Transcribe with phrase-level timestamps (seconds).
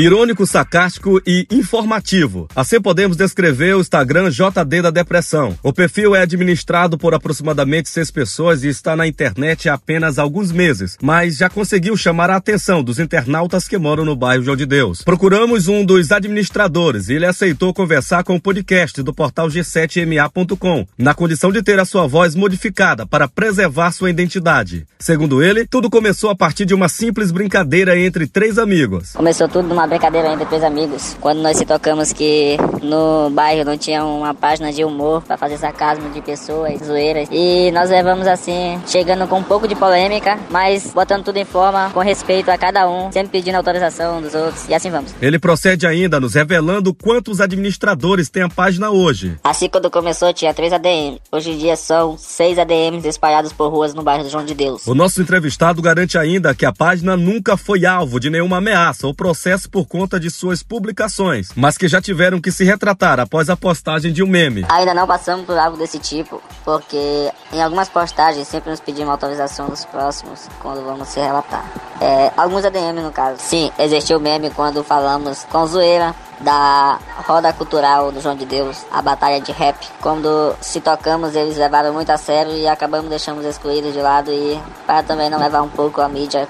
[0.00, 2.46] Irônico, sarcástico e informativo.
[2.54, 5.58] Assim podemos descrever o Instagram JD da Depressão.
[5.60, 10.52] O perfil é administrado por aproximadamente seis pessoas e está na internet há apenas alguns
[10.52, 14.66] meses, mas já conseguiu chamar a atenção dos internautas que moram no bairro João de
[14.66, 15.02] Deus.
[15.02, 21.12] Procuramos um dos administradores e ele aceitou conversar com o podcast do portal G7MA.com, na
[21.12, 24.86] condição de ter a sua voz modificada para preservar sua identidade.
[25.00, 29.14] Segundo ele, tudo começou a partir de uma simples brincadeira entre três amigos.
[29.14, 31.16] Começou tudo numa brincadeira entre três amigos.
[31.20, 35.56] Quando nós se tocamos que no bairro não tinha uma página de humor para fazer
[35.58, 37.28] sarcasmo de pessoas, zoeiras.
[37.30, 41.90] E nós levamos assim, chegando com um pouco de polêmica, mas botando tudo em forma,
[41.90, 44.68] com respeito a cada um, sempre pedindo autorização dos outros.
[44.68, 45.14] E assim vamos.
[45.20, 49.36] Ele procede ainda nos revelando quantos administradores tem a página hoje.
[49.42, 51.20] Assim, quando começou, tinha três ADMs.
[51.32, 54.86] Hoje em dia são seis ADMs espalhados por ruas no bairro do João de Deus.
[54.86, 59.14] O nosso entrevistado garante ainda que a página nunca foi alvo de nenhuma ameaça ou
[59.14, 63.56] processo por conta de suas publicações, mas que já tiveram que se retratar após a
[63.56, 64.64] postagem de um meme.
[64.68, 69.68] Ainda não passamos por algo desse tipo, porque em algumas postagens sempre nos pedimos autorização
[69.68, 71.64] dos próximos quando vamos se relatar.
[72.00, 73.38] É, alguns ADM no caso.
[73.40, 79.02] Sim, existiu meme quando falamos com zoeira da roda cultural do João de Deus, a
[79.02, 79.76] batalha de rap.
[80.00, 84.60] Quando se tocamos, eles levaram muito a sério e acabamos deixando excluídos de lado e
[84.86, 86.48] para também não levar um pouco a mídia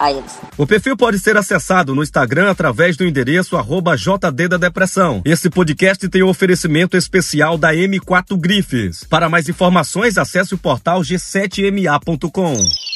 [0.00, 0.38] a eles.
[0.56, 5.20] O perfil pode ser acessado no Instagram através do endereço arroba JD da Depressão.
[5.24, 9.04] Esse podcast tem um oferecimento especial da M4 Grifes.
[9.04, 12.89] Para mais informações, acesse o portal g7ma.com.